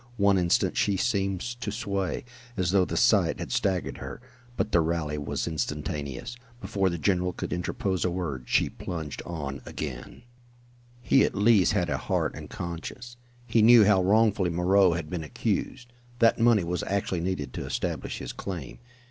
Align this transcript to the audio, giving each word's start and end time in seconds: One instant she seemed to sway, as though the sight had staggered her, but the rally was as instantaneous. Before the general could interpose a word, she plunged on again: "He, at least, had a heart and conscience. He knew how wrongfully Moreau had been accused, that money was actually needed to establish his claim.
One 0.17 0.39
instant 0.39 0.77
she 0.77 0.97
seemed 0.97 1.41
to 1.41 1.71
sway, 1.71 2.25
as 2.57 2.71
though 2.71 2.85
the 2.85 2.97
sight 2.97 3.37
had 3.37 3.51
staggered 3.51 3.99
her, 3.99 4.19
but 4.57 4.71
the 4.71 4.81
rally 4.81 5.19
was 5.19 5.41
as 5.45 5.51
instantaneous. 5.51 6.35
Before 6.59 6.89
the 6.89 6.97
general 6.97 7.33
could 7.33 7.53
interpose 7.53 8.03
a 8.03 8.09
word, 8.09 8.45
she 8.47 8.67
plunged 8.67 9.21
on 9.27 9.61
again: 9.63 10.23
"He, 11.01 11.23
at 11.23 11.35
least, 11.35 11.73
had 11.73 11.87
a 11.91 11.97
heart 11.99 12.33
and 12.33 12.49
conscience. 12.49 13.15
He 13.45 13.61
knew 13.61 13.85
how 13.85 14.01
wrongfully 14.01 14.49
Moreau 14.49 14.93
had 14.93 15.07
been 15.07 15.23
accused, 15.23 15.93
that 16.17 16.39
money 16.39 16.63
was 16.63 16.81
actually 16.87 17.21
needed 17.21 17.53
to 17.53 17.65
establish 17.67 18.17
his 18.17 18.33
claim. 18.33 18.79